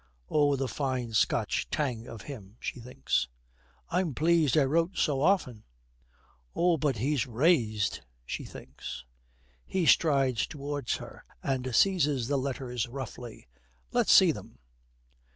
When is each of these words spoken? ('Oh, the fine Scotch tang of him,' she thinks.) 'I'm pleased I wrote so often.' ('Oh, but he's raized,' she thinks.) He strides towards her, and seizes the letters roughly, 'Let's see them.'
('Oh, 0.31 0.55
the 0.55 0.67
fine 0.67 1.13
Scotch 1.13 1.69
tang 1.69 2.07
of 2.07 2.23
him,' 2.23 2.57
she 2.59 2.79
thinks.) 2.79 3.27
'I'm 3.91 4.15
pleased 4.15 4.57
I 4.57 4.63
wrote 4.63 4.97
so 4.97 5.21
often.' 5.21 5.63
('Oh, 6.55 6.77
but 6.77 6.97
he's 6.97 7.27
raized,' 7.27 8.01
she 8.25 8.43
thinks.) 8.43 9.05
He 9.63 9.85
strides 9.85 10.47
towards 10.47 10.95
her, 10.95 11.23
and 11.43 11.75
seizes 11.75 12.27
the 12.27 12.37
letters 12.39 12.87
roughly, 12.87 13.47
'Let's 13.91 14.11
see 14.11 14.31
them.' 14.31 14.57